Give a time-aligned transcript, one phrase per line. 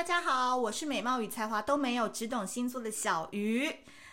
[0.00, 3.70] 大家好，我是美貌与才华都没有，只懂星座的小鱼。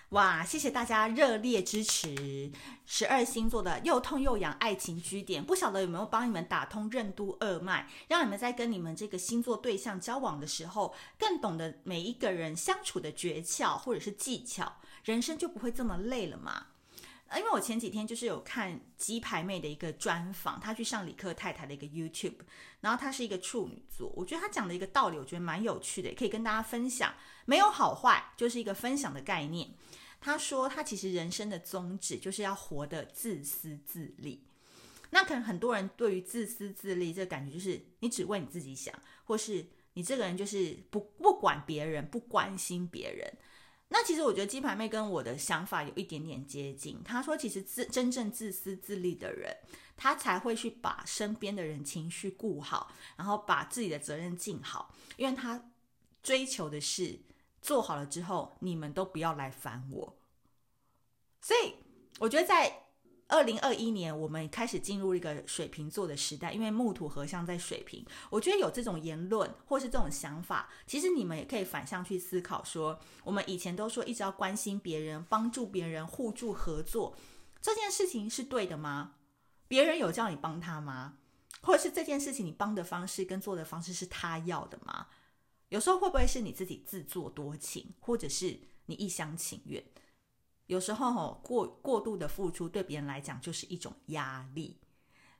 [0.09, 2.51] 哇，谢谢大家热烈支持
[2.85, 16.65] 十二星座的又痛又痒爱情 G 点，不晓得有没有帮你们打通任督二脉，让你们在跟你们这个星座对象交往的时候，更懂得每一个人相处的诀窍或者是技巧，人生就不会这么累了嘛。
[17.35, 22.37] 因为我前几天就是有看鸡排妹的一个专访，她去上理科太太的一个 YouTube，
[22.79, 27.13] 然后她是一个处女座，我觉得她讲的一个道理，我觉得蛮有趣的，也可以跟大家分享。
[27.45, 29.69] 没有好坏，就是一个分享的概念。
[30.21, 34.45] 她说，她其实人生的宗旨就是要活得自私自利。
[35.09, 38.93] 那可能很多人对于自私自利这个感觉，就是你只为你自己想，
[39.25, 43.37] 或是你这个人就是不不管别人，不关心别人。
[43.89, 47.01] 那其实我觉得鸡排妹跟我的想法有一点点接近。
[47.03, 49.55] 她说，其实自真正自私自利的人，
[49.95, 55.71] 他才会去把身边的人情绪顾好，然后把自己的责任尽好，因为他
[56.21, 57.19] 追求的是
[57.61, 60.17] 做好了之后，你们都不要来烦我。
[61.41, 61.75] 所以
[62.19, 62.86] 我觉得在。
[63.27, 68.05] 二零二一年，我们开始进入一个水瓶座的时代，因为木土合相在水瓶。
[68.29, 77.17] 我觉得有这种言论或是这种想法，其实你们也可以反向去思考说，说我们以前都说一直要关心别人、帮助别人、互助合作，
[77.61, 79.15] 这件事情是对的吗？
[79.67, 81.17] 别人有叫你帮他吗？
[81.61, 85.07] 或者是这件事情你帮的方式跟做的方式是他要的吗？
[85.67, 89.83] 有时候会不会是你自己自作多情，或者是你一厢情愿？
[90.67, 94.79] 有时候吼，过过度的付出对别人来讲就是一种压力，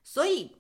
[0.04, 0.58] 所以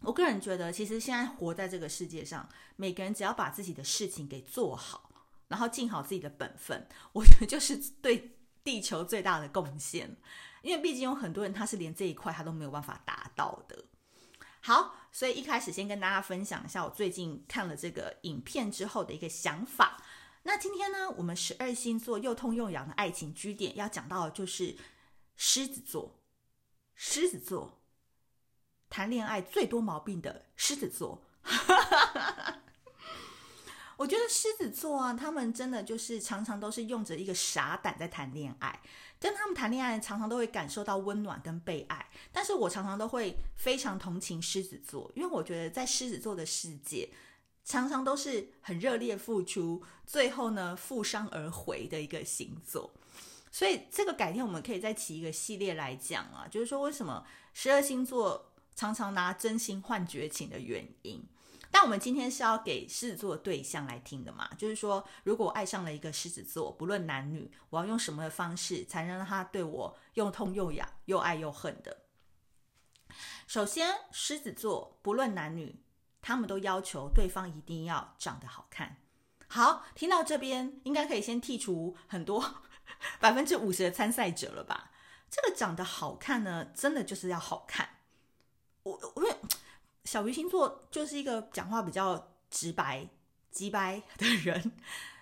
[0.00, 5.10] 我个人觉得，其实现在活在这个世界上，每个人只要把自己的事情给做好，
[5.48, 10.16] 然后尽好自己的本分，我觉得就是对地球最大的贡献。
[10.60, 13.84] 因为毕竟有很多人他是连这一块他都没有办法达到的。
[14.60, 20.02] 好，所以一开始先跟大家分享一下我最近看了这个影片之后的一个想法。
[20.48, 24.74] 那今天呢，我们十二星座又痛又痒的爱情 G 点要讲到的就是
[25.36, 26.18] 狮子座。
[26.94, 27.82] 狮子座
[28.88, 31.22] 谈恋爱最多毛病的狮子座，
[33.98, 38.80] 我觉得狮子座啊，他们真的就是常常都是用着一个傻胆在谈恋爱，
[39.20, 42.08] 跟他们谈恋爱常常都会感受到温暖跟被爱。
[42.32, 47.10] 但是我常常都会非常同情狮子座，因为我觉得在狮子座的世界。
[47.68, 52.90] 常常都是很热烈付出，最后呢负伤而回的一个星座，
[53.52, 61.22] 所以这个改天我们可以再起一个系列来讲啊，就是说为什么十二星座常常拿真心换绝情的原因。
[61.70, 71.98] 但我们今天是要给狮子座对象来听的嘛，就是说如果我爱上了一个狮子座，不论男女，我要用什么的方式才能让他对我又痛又痒、又爱又恨的？
[73.46, 75.76] 首先，狮子座不论男女。
[76.20, 78.96] 他们都要求对方一定要长得好看。
[79.48, 82.62] 好，听到这边应该可以先剔除很多
[83.18, 84.90] 百分之五十的参赛者了吧？
[85.30, 87.88] 这个长得好看呢，真的就是要好看。
[88.82, 89.38] 我我
[90.04, 93.06] 小鱼星座就是一个讲话比较直白、
[93.50, 94.72] 直白的人，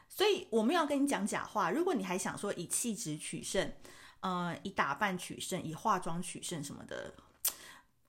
[0.08, 1.70] 所以我没有跟你讲假话。
[1.70, 3.72] 如果你还想说以气质取胜，
[4.20, 7.14] 呃，以打扮取胜，以化妆取胜什么的。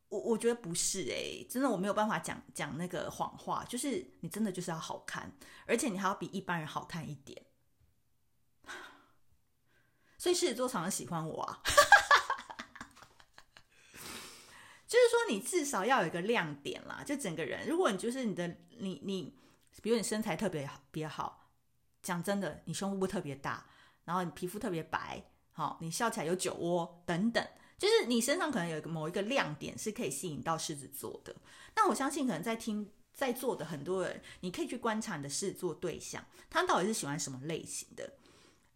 [0.10, 7.46] 我我觉得不是诶、欸，真的我没有办法讲讲那个谎话，就是你真的就是要好看，而且你还要比一般人好看一点，
[10.18, 11.62] 所以狮子座常常喜欢我啊，
[14.88, 18.48] 就是说你至少要有一个亮点啦，就整个人，如果你就是你的
[18.78, 19.38] 你你，
[19.82, 21.50] 比如你身材特别别好，
[22.02, 23.66] 讲真的，你胸部特别大，
[24.06, 27.46] 然后你皮肤特别白，好，你笑起来有酒窝等等。
[27.78, 31.36] 就是你身上可能有一个某一个亮点是可以吸引到狮子座的，
[31.76, 38.14] 那我相信可能在听在座的很多人，你可以去观察你的狮子座对象，他到底是喜欢什么类型的。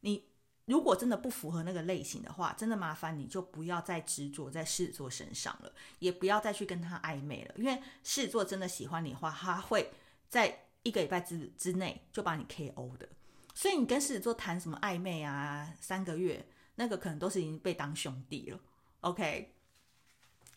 [0.02, 0.26] 你
[0.66, 9.92] 如果真的不符合那个类型的话，真的麻烦你就不要再执着在狮子座身上了，也不要再去跟他暧昧了，因为狮子座真的喜欢你的话，他会
[10.30, 13.10] 在一个礼拜之之内就把你 KO 的。
[13.54, 18.60] 所以你跟狮子座谈什么暧昧啊，三个月那个可能都是已经被当兄弟了。
[19.02, 19.56] OK，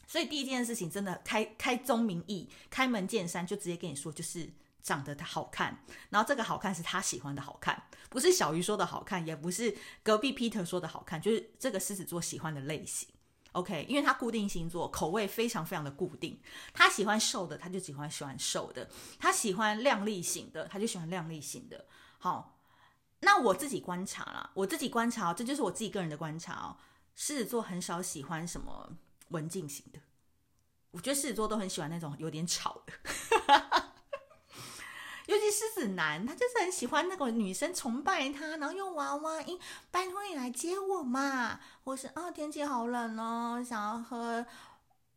[0.06, 4.52] 所以第一件事情真的开开宗明义、开门见山，就直接跟你说，就是
[4.82, 13.08] 长得他好看，然后这个好看是他喜欢的好看，不是小鱼说的好看，也不是隔壁 Peter 说的好看，就是这个狮子座喜欢的类型。
[13.52, 16.38] OK，因为他固定星座，口味非常非常的固定，
[16.72, 18.84] 他喜欢瘦的，他就喜欢喜欢瘦的；
[19.18, 21.86] 他喜欢靓丽型的，他就喜欢靓丽型的。
[22.18, 22.58] 好，
[23.20, 26.76] 那我自己观察啦，我自己观察，这就是我自己个人的观察哦。
[27.14, 28.90] 狮子座很少喜欢什么
[29.28, 30.00] 文静型的，
[30.90, 32.92] 我觉得狮子座都很喜欢那种有点吵的，
[35.26, 39.58] 尤其狮子男，他就是很喜欢那个女生崇拜他，然后用娃娃音，
[39.90, 44.44] 拜托你来接我嘛，或是啊天气好冷哦，想要喝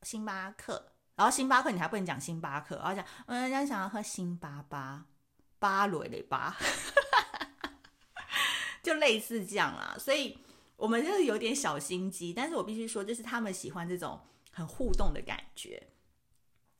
[0.03, 5.05] 星巴克，然后星巴克你还不能讲星巴克，然后讲嗯，人家想要喝星巴巴
[5.59, 6.55] 巴雷雷巴，
[8.81, 10.39] 就类似这样啦，所以
[10.77, 14.21] 我们就是有点小心机，但是我必须说，就是他们喜欢这种
[14.51, 15.89] 很互动的感觉。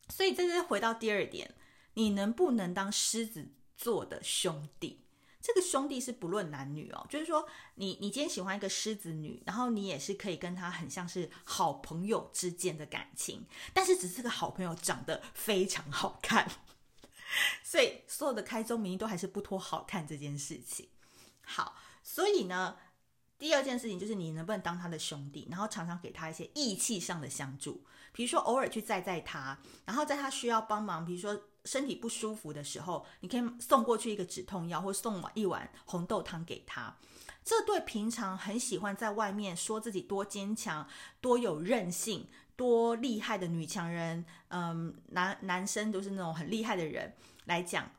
[0.10, 1.56] 所以这是回到第二点，
[1.96, 5.04] 你能不能当狮子座的兄弟？
[5.40, 16.50] 这个兄弟是不论男女哦，就是说你你今天喜欢一个狮子女，然后你也是可以跟她很像是好朋友之间的感情，但是只是个好朋友长得非常好看，
[17.64, 20.90] 所以所有的开宗明义都还是不脱好看这件事情。
[21.44, 22.78] 好，所以呢，
[23.40, 27.84] 第二件事情就是你能不能当他的兄弟，然后常常给他一些义气上的相助。
[28.12, 36.96] 比如说，偶尔去载载他，然后在他需要帮忙，比如说身体不舒服的时候，你可以送过去一个止痛药，或送一碗红豆汤给他。
[37.44, 40.88] 这对平常很喜欢在外面说自己多坚强、
[41.22, 47.14] 多有韧性、多厉害的女强人，嗯，男男生都是那种很厉害的人
[47.46, 47.90] 来讲，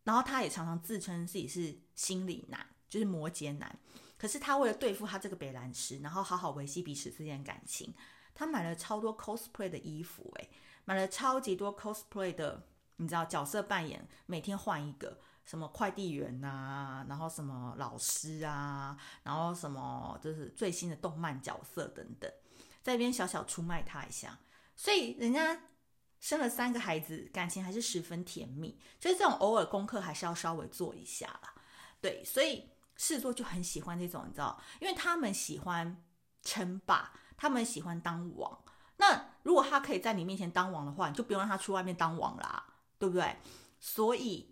[0.05, 3.81] 然后他也常常自称自己是心理男，就是摩羯男。
[4.17, 7.93] 可是他为了对付他这个北兰师，然后好好维系彼此之间感情，
[8.33, 10.51] 他买了超多 cosplay 的衣服，诶，
[10.91, 12.67] 买了超级多 cosplay 的，
[12.97, 15.21] 你知道角色扮演，每天换一个。
[15.45, 22.29] 什么快递员啊，然后什么老师啊，然后什么就是最新的动漫角色等等，
[22.83, 24.37] 在这边小小出卖他一下，
[24.75, 25.61] 所以人家
[26.19, 28.77] 生了三个孩子，感情还是十分甜蜜。
[29.01, 31.55] 所以这种偶尔功课还是要稍微做一下啦。
[32.01, 36.03] 对，所以狮子座就很喜欢这种，你知道，因为他们喜欢
[36.43, 38.65] 称霸，他们喜欢当王。
[38.97, 42.65] 那如果他可以在你面前当王的话，你就不用让他去外面当王啦，
[42.99, 43.37] 对不对？
[43.79, 44.49] 所以。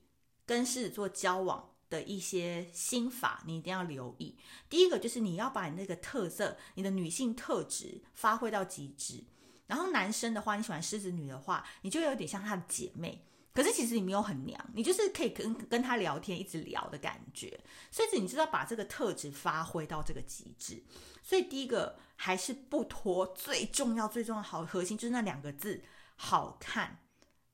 [0.49, 4.35] 跟狮子座交往的一些心法，你一定要留意。
[4.67, 9.23] 第一个就是你要把你那个特色，你的女性特质发挥到极致。
[9.67, 13.27] 然后男生的话，你喜欢狮子女的话，你就有点像她的姐妹。
[13.59, 17.59] 可是其实你没有很娘，你就是可以跟跟他聊天，一直聊的感觉。
[17.91, 20.81] 所以你知道把这个特质发挥到这个极致。
[21.25, 25.83] 所以第一个还是不脱最重要、最重要好核心，就是那两个字：
[26.15, 27.01] 好看。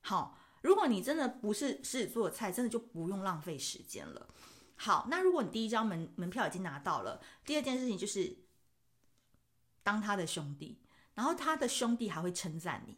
[0.02, 0.38] 好。
[0.61, 4.26] 如果你真的不是狮子座的菜，真的就不用浪费时间了。
[4.76, 8.35] 好，那如果你第一张门门票已经拿到了，第二件事情就是
[9.83, 10.81] 当他的兄弟，
[11.12, 12.97] 然后他的兄弟还会称赞你，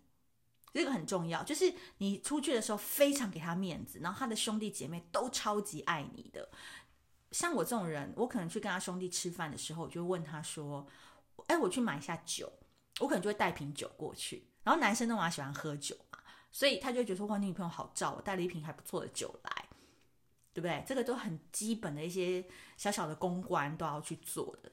[0.76, 1.42] 这个很重要。
[1.42, 6.48] 就是你出去的时候非常给他面子，然后他的兄弟姐妹都超级爱你的。
[7.32, 10.86] 像我这种人，我可能去跟他兄弟吃饭的时候，我就问他说
[11.48, 12.52] ：“哎，我去买一下酒。”
[13.00, 14.48] 我可能就会带瓶酒过去。
[14.62, 16.18] 然后男生的话喜欢喝酒嘛。
[16.50, 19.64] 所以他就觉得说，哇，你女朋友好照，我带了一瓶还不错的酒来，
[20.54, 20.82] 对不对？
[20.86, 22.42] 这个都很基本的一些
[22.78, 24.72] 小小的公关都要去做的。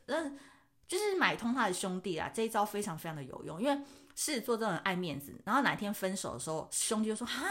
[0.87, 3.61] 就是买通他的兄弟啊，这一招非常非常的有用。
[3.61, 3.83] 因为
[4.15, 7.45] 狮子座这种爱面子，然后哪天分手的时候，兄弟就说：“哈，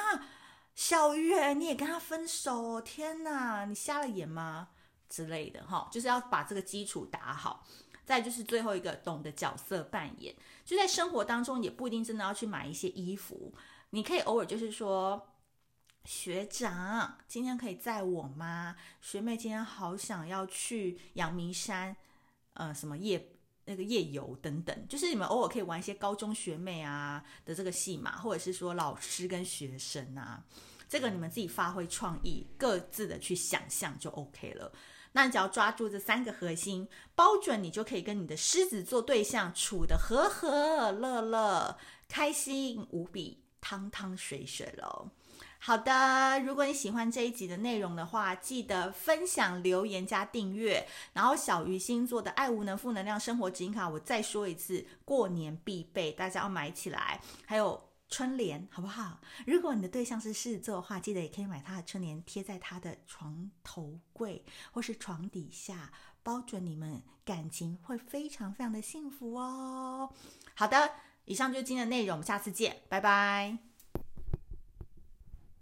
[0.75, 2.81] 小月，你也跟他分手？
[2.81, 4.69] 天哪，你瞎了眼吗？”
[5.09, 7.67] 之类的哈，就是要把这个基础打好。
[8.05, 10.35] 再就是最后一个，懂得角色扮演，
[10.65, 13.55] 就在生活当中也不一定真的要去买一些衣服。
[13.91, 15.29] 你可以偶尔就是说，
[16.05, 18.75] 学长，今天可以载我吗？
[19.01, 21.97] 学妹今天好想要去阳明山，
[22.55, 23.29] 呃，什么夜
[23.65, 30.45] 那个夜游等等，就是你们偶尔可以玩一些高中学妹啊的这个戏码，或者是说老师跟学生啊，
[30.89, 34.73] 这个你们自己发挥创意，各自的去想象就 OK 了。
[35.13, 41.79] 那你只要抓住这三个核心，包准你就可以跟你的狮子座对象处得和和乐乐、
[42.09, 45.11] 开心无比、汤汤水水喽。
[45.65, 50.85] 好的，如果你喜欢这一集的内容的话，记得分享、留言加订阅。
[51.13, 57.21] 然后小鱼星座的爱无能负能量生活指引卡，我再说一次，过年必备，大家要买起来。
[57.47, 57.81] 还有。
[58.09, 59.23] 春联好不好？
[59.47, 65.91] 如果你的对象是狮子座的话，记得也可以买他的春联贴在他的床头柜或是床底下，
[66.23, 70.13] 包准你们感情会非常非常的幸福哦。
[70.53, 70.91] 好的，
[71.25, 73.72] 以上就是今天的内容，我们下次见，拜拜。